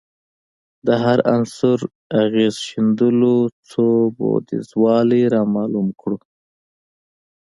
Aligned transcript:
د 0.85 0.87
هر 1.03 1.19
عنصر 1.35 1.79
اغېز 2.23 2.55
ښندلو 2.67 3.37
څو 3.71 3.85
بعدیزوالی 4.17 5.21
رامعلوم 5.33 5.87
کړو 6.01 6.17